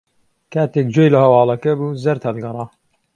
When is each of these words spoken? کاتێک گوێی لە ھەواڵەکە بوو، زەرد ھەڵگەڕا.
کاتێک 0.53 0.87
گوێی 0.93 1.13
لە 1.13 1.19
ھەواڵەکە 1.23 1.71
بوو، 1.77 1.97
زەرد 2.03 2.21
ھەڵگەڕا. 2.27 2.65